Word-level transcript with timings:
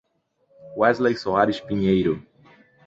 Wesley 0.75 1.13
Soares 1.15 1.59
Pinheiro 1.63 2.25